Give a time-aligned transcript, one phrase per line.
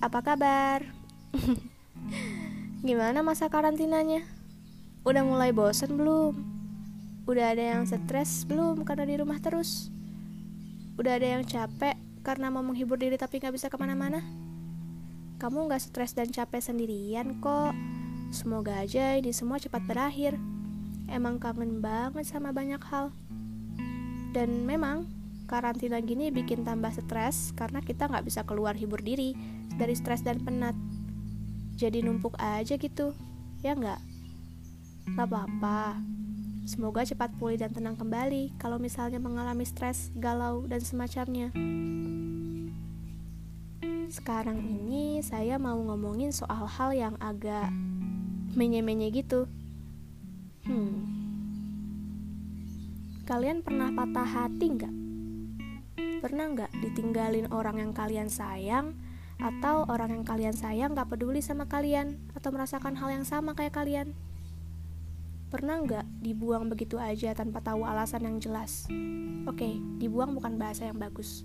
[0.00, 0.80] apa kabar?
[2.80, 4.24] Gimana masa karantinanya?
[5.04, 6.34] Udah mulai bosen belum?
[7.28, 9.92] Udah ada yang stres belum karena di rumah terus?
[10.96, 14.24] Udah ada yang capek karena mau menghibur diri tapi gak bisa ke mana-mana?
[15.36, 17.76] Kamu gak stres dan capek sendirian kok.
[18.32, 20.40] Semoga aja ini semua cepat berakhir.
[21.12, 23.12] Emang kangen banget sama banyak hal.
[24.32, 25.19] Dan memang
[25.50, 29.34] karantina gini bikin tambah stres karena kita nggak bisa keluar hibur diri
[29.74, 30.78] dari stres dan penat.
[31.74, 33.10] Jadi numpuk aja gitu,
[33.66, 33.98] ya nggak?
[35.18, 35.98] Gak apa-apa.
[36.70, 41.50] Semoga cepat pulih dan tenang kembali kalau misalnya mengalami stres, galau, dan semacamnya.
[44.06, 47.74] Sekarang ini saya mau ngomongin soal hal yang agak
[48.54, 49.50] menye-menye gitu.
[50.62, 51.10] Hmm.
[53.26, 55.09] Kalian pernah patah hati nggak?
[56.20, 58.92] Pernah nggak ditinggalin orang yang kalian sayang
[59.40, 63.72] atau orang yang kalian sayang gak peduli sama kalian atau merasakan hal yang sama kayak
[63.72, 64.12] kalian?
[65.50, 68.86] Pernah nggak dibuang begitu aja tanpa tahu alasan yang jelas?
[69.50, 71.42] Oke, dibuang bukan bahasa yang bagus.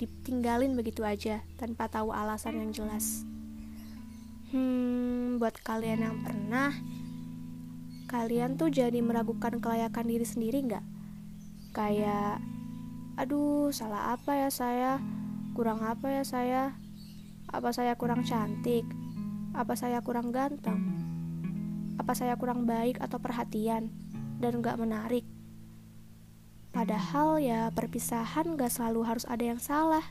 [0.00, 3.22] Ditinggalin begitu aja tanpa tahu alasan yang jelas.
[4.50, 6.74] Hmm, buat kalian yang pernah,
[8.08, 10.84] kalian tuh jadi meragukan kelayakan diri sendiri nggak?
[11.76, 12.42] Kayak
[13.18, 15.02] aduh salah apa ya saya?
[15.58, 16.78] Kurang apa ya saya?
[17.50, 18.86] Apa saya kurang cantik?
[19.58, 20.78] Apa saya kurang ganteng?
[21.98, 23.90] Apa saya kurang baik atau perhatian
[24.38, 25.26] dan gak menarik?
[26.70, 30.06] Padahal ya perpisahan gak selalu harus ada yang salah.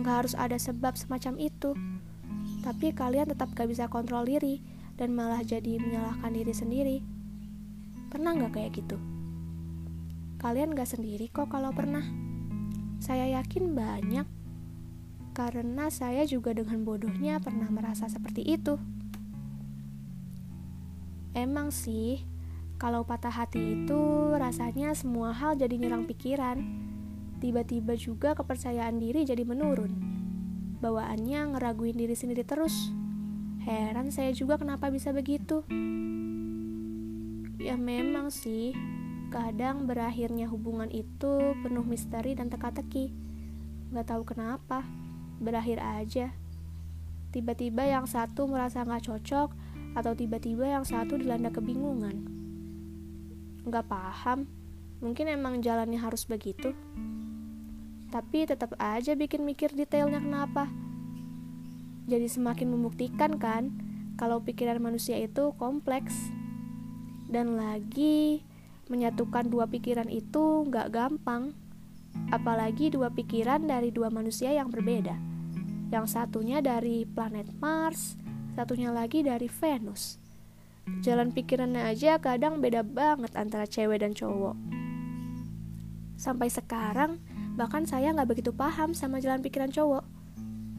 [0.00, 1.76] Gak harus ada sebab semacam itu.
[2.64, 4.64] Tapi kalian tetap gak bisa kontrol diri
[4.96, 6.96] dan malah jadi menyalahkan diri sendiri.
[8.08, 8.96] Pernah gak kayak gitu?
[10.44, 12.04] Kalian gak sendiri kok kalau pernah.
[13.00, 14.28] Saya yakin banyak,
[15.32, 18.76] karena saya juga dengan bodohnya pernah merasa seperti itu.
[21.32, 22.20] Emang sih,
[22.76, 24.00] kalau patah hati itu
[24.36, 26.60] rasanya semua hal jadi nyerang pikiran.
[27.40, 29.96] Tiba-tiba juga kepercayaan diri jadi menurun.
[30.84, 32.92] Bawaannya ngeraguin diri sendiri terus.
[33.64, 35.64] Heran saya juga kenapa bisa begitu.
[37.56, 38.76] Ya memang sih,
[39.34, 43.10] Kadang berakhirnya hubungan itu penuh misteri dan teka-teki.
[43.90, 44.86] Gak tahu kenapa,
[45.42, 46.30] berakhir aja.
[47.34, 49.50] Tiba-tiba yang satu merasa gak cocok,
[49.98, 52.30] atau tiba-tiba yang satu dilanda kebingungan.
[53.66, 54.46] Gak paham,
[55.02, 56.70] mungkin emang jalannya harus begitu.
[58.14, 60.70] Tapi tetap aja bikin mikir detailnya kenapa.
[62.06, 63.74] Jadi semakin membuktikan kan,
[64.14, 66.14] kalau pikiran manusia itu kompleks.
[67.26, 68.46] Dan lagi,
[68.92, 71.56] Menyatukan dua pikiran itu gak gampang,
[72.28, 75.16] apalagi dua pikiran dari dua manusia yang berbeda.
[75.88, 78.20] Yang satunya dari planet Mars,
[78.52, 80.20] satunya lagi dari Venus.
[81.00, 84.56] Jalan pikirannya aja kadang beda banget antara cewek dan cowok.
[86.20, 87.18] Sampai sekarang,
[87.56, 90.04] bahkan saya nggak begitu paham sama jalan pikiran cowok.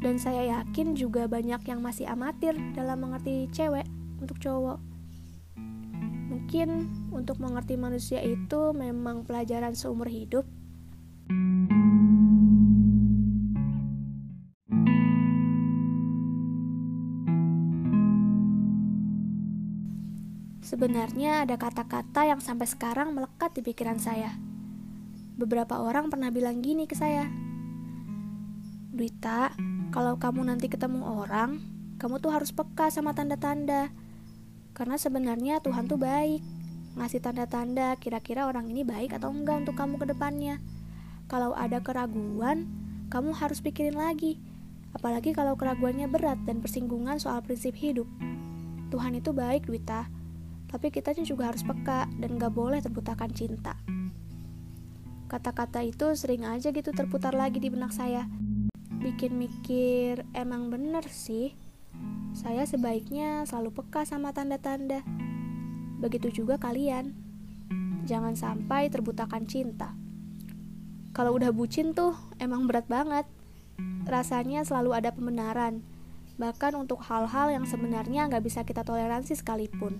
[0.00, 3.84] Dan saya yakin juga banyak yang masih amatir dalam mengerti cewek
[4.24, 4.89] untuk cowok.
[6.50, 10.42] Mungkin untuk mengerti manusia itu memang pelajaran seumur hidup.
[20.58, 24.34] Sebenarnya ada kata-kata yang sampai sekarang melekat di pikiran saya.
[25.38, 27.30] Beberapa orang pernah bilang gini ke saya.
[28.90, 29.54] Duita,
[29.94, 31.62] kalau kamu nanti ketemu orang,
[32.02, 34.09] kamu tuh harus peka sama tanda-tanda
[34.80, 36.40] karena sebenarnya Tuhan tuh baik,
[36.96, 40.56] ngasih tanda-tanda kira-kira orang ini baik atau enggak untuk kamu ke depannya.
[41.28, 42.64] Kalau ada keraguan,
[43.12, 44.40] kamu harus pikirin lagi.
[44.96, 48.08] Apalagi kalau keraguannya berat dan persinggungan soal prinsip hidup.
[48.88, 50.08] Tuhan itu baik, Dwita.
[50.72, 53.76] Tapi kita juga harus peka dan gak boleh terbutakan cinta.
[55.28, 58.24] Kata-kata itu sering aja gitu terputar lagi di benak saya.
[58.96, 61.52] Bikin mikir, emang bener sih
[62.30, 65.02] saya sebaiknya selalu peka sama tanda-tanda.
[65.98, 67.10] Begitu juga kalian.
[68.06, 69.98] Jangan sampai terbutakan cinta.
[71.10, 73.26] Kalau udah bucin tuh emang berat banget.
[74.06, 75.82] Rasanya selalu ada pembenaran.
[76.38, 79.98] Bahkan untuk hal-hal yang sebenarnya nggak bisa kita toleransi sekalipun.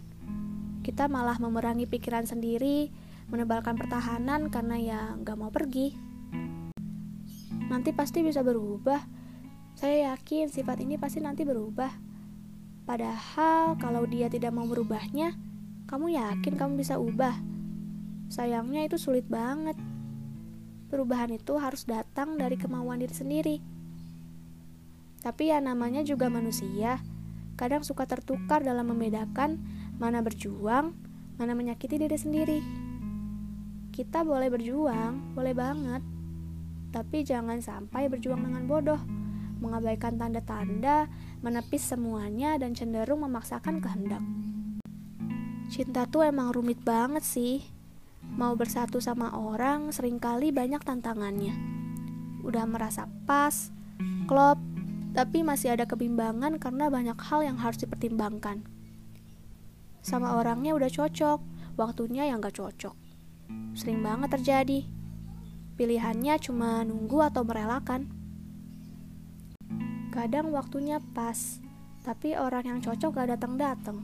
[0.86, 2.88] Kita malah memerangi pikiran sendiri,
[3.28, 5.98] menebalkan pertahanan karena ya nggak mau pergi.
[7.68, 9.02] Nanti pasti bisa berubah.
[9.74, 12.09] Saya yakin sifat ini pasti nanti berubah
[12.88, 15.36] Padahal kalau dia tidak mau merubahnya,
[15.90, 17.34] kamu yakin kamu bisa ubah?
[18.30, 19.74] Sayangnya itu sulit banget.
[20.86, 23.56] Perubahan itu harus datang dari kemauan diri sendiri.
[25.20, 27.02] Tapi ya namanya juga manusia.
[27.58, 29.60] Kadang suka tertukar dalam membedakan
[30.00, 30.96] mana berjuang,
[31.36, 32.58] mana menyakiti diri sendiri.
[33.92, 36.02] Kita boleh berjuang, boleh banget.
[36.90, 38.98] Tapi jangan sampai berjuang dengan bodoh,
[39.60, 41.06] mengabaikan tanda-tanda,
[41.44, 44.24] menepis semuanya dan cenderung memaksakan kehendak.
[45.70, 47.62] Cinta tuh emang rumit banget sih.
[48.34, 51.54] Mau bersatu sama orang sering kali banyak tantangannya.
[52.42, 53.70] Udah merasa pas,
[54.26, 54.58] klop,
[55.14, 58.66] tapi masih ada kebimbangan karena banyak hal yang harus dipertimbangkan.
[60.00, 61.38] Sama orangnya udah cocok,
[61.76, 62.96] waktunya yang gak cocok.
[63.74, 64.86] Sering banget terjadi.
[65.78, 68.19] Pilihannya cuma nunggu atau merelakan.
[70.10, 71.62] Kadang waktunya pas,
[72.02, 74.02] tapi orang yang cocok gak datang-datang.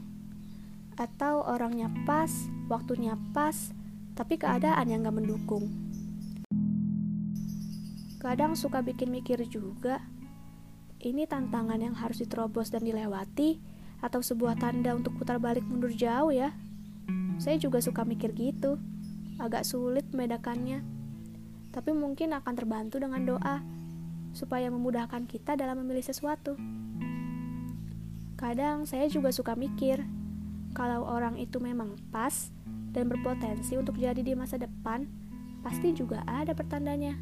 [0.95, 2.31] Atau orangnya pas,
[2.71, 3.75] waktunya pas,
[4.15, 5.67] tapi keadaan yang gak mendukung.
[8.23, 9.99] Kadang suka bikin mikir juga,
[11.03, 13.59] ini tantangan yang harus diterobos dan dilewati
[13.99, 16.55] atau sebuah tanda untuk putar balik mundur jauh ya?
[17.35, 18.79] Saya juga suka mikir gitu.
[19.43, 20.81] Agak sulit membedakannya.
[21.75, 23.61] Tapi mungkin akan terbantu dengan doa
[24.31, 26.55] supaya memudahkan kita dalam memilih sesuatu.
[28.37, 30.05] Kadang saya juga suka mikir,
[30.77, 32.53] kalau orang itu memang pas
[32.93, 35.09] dan berpotensi untuk jadi di masa depan,
[35.65, 37.17] pasti juga ada pertandanya.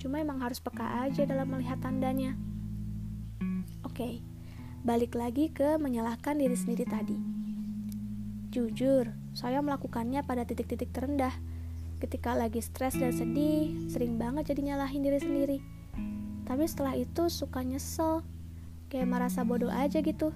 [0.00, 2.32] Cuma emang harus peka aja dalam melihat tandanya.
[3.84, 4.24] Oke,
[4.80, 7.20] balik lagi ke menyalahkan diri sendiri tadi.
[8.48, 11.36] Jujur, saya melakukannya pada titik-titik terendah.
[12.00, 15.58] Ketika lagi stres dan sedih, sering banget jadi nyalahin diri sendiri.
[16.50, 18.26] Tapi setelah itu suka nyesel,
[18.90, 20.34] kayak merasa bodoh aja gitu.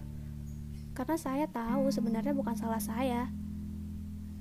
[0.95, 3.27] Karena saya tahu sebenarnya bukan salah saya.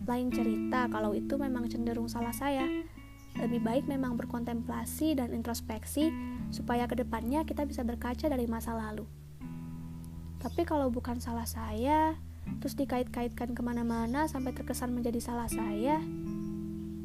[0.05, 2.61] Lain cerita kalau itu memang cenderung salah saya.
[3.41, 6.13] Lebih baik memang berkontemplasi dan introspeksi
[6.53, 9.09] supaya ke depannya kita bisa berkaca dari masa lalu.
[10.37, 12.13] Tapi kalau bukan salah saya,
[12.61, 15.97] terus dikait-kaitkan ke mana-mana sampai terkesan menjadi salah saya,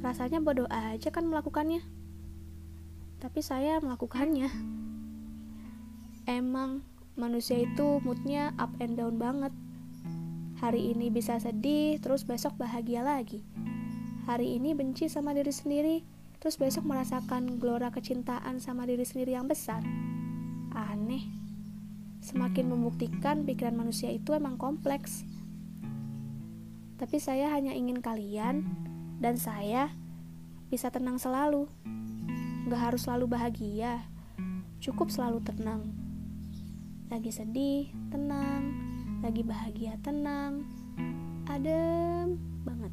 [0.05, 1.81] rasanya bodoh aja kan melakukannya.
[3.19, 4.47] Tapi saya melakukannya.
[6.31, 6.87] Emang
[7.19, 9.51] manusia itu moodnya up and down banget.
[10.63, 13.43] Hari ini bisa sedih, terus besok bahagia lagi.
[14.31, 16.07] Hari ini benci sama diri sendiri,
[16.39, 19.83] terus besok merasakan gelora kecintaan sama diri sendiri yang besar.
[20.75, 21.27] Aneh.
[22.23, 25.27] Semakin membuktikan pikiran manusia itu emang kompleks.
[26.99, 28.67] Tapi saya hanya ingin kalian
[29.23, 29.91] dan saya
[30.71, 31.71] bisa tenang selalu.
[32.69, 34.05] Gak harus selalu bahagia,
[34.79, 35.89] cukup selalu tenang.
[37.09, 38.77] Lagi sedih, tenang.
[39.25, 40.69] Lagi bahagia, tenang.
[41.49, 42.93] Adem banget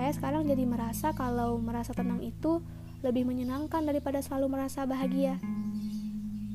[0.00, 2.64] saya sekarang jadi merasa kalau merasa tenang itu
[3.04, 5.36] lebih menyenangkan daripada selalu merasa bahagia.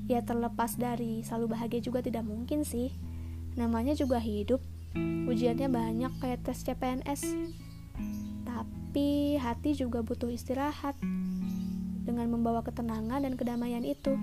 [0.10, 2.90] Ya terlepas dari selalu bahagia juga tidak mungkin sih.
[3.54, 4.66] Namanya juga hidup.
[5.30, 7.22] Ujiannya banyak kayak tes CPNS.
[8.46, 10.96] Tapi hati juga butuh istirahat.
[12.06, 14.14] Dengan membawa ketenangan dan kedamaian itu.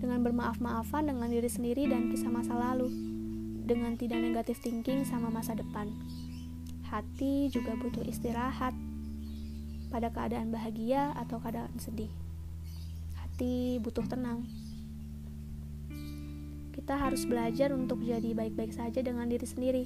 [0.00, 2.88] Dengan bermaaf-maafan dengan diri sendiri dan kisah masa lalu.
[3.66, 5.92] Dengan tidak negatif thinking sama masa depan
[6.90, 8.74] hati juga butuh istirahat
[9.94, 12.10] pada keadaan bahagia atau keadaan sedih.
[13.14, 14.42] Hati butuh tenang.
[16.74, 19.84] Kita harus belajar untuk jadi baik-baik saja dengan diri sendiri.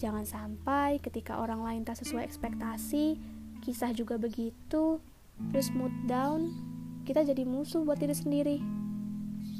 [0.00, 3.16] Jangan sampai ketika orang lain tak sesuai ekspektasi,
[3.62, 4.98] kisah juga begitu,
[5.50, 6.52] terus mood down,
[7.02, 8.58] kita jadi musuh buat diri sendiri.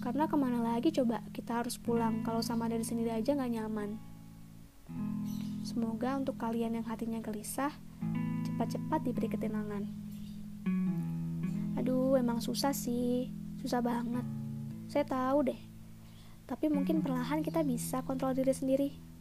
[0.03, 3.99] Karena ke mana lagi coba kita harus pulang kalau sama diri sendiri aja gak nyaman.
[5.63, 7.71] Semoga untuk kalian yang hatinya gelisah,
[8.43, 9.87] cepat-cepat diberi ketenangan.
[11.79, 13.31] Aduh, emang susah sih,
[13.63, 14.27] susah banget.
[14.91, 15.61] Saya tahu deh.
[16.51, 19.12] Tapi mungkin perlahan kita bisa kontrol diri sendiri.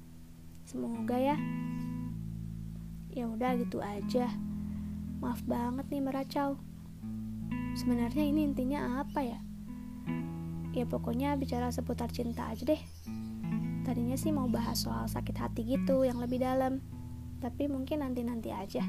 [0.65, 1.37] Semoga ya.
[3.11, 4.31] Ya udah gitu aja.
[5.19, 6.57] Maaf banget nih meracau.
[7.75, 9.39] Sebenarnya ini intinya apa ya?
[10.71, 12.81] Ya pokoknya bicara seputar cinta aja deh.
[13.83, 16.79] Tadinya sih mau bahas soal sakit hati gitu yang lebih dalam,
[17.43, 18.83] tapi mungkin nanti-nanti aja.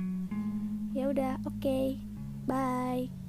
[0.93, 1.59] Ya udah, oke.
[1.59, 2.13] Okay.
[2.47, 3.22] Bye.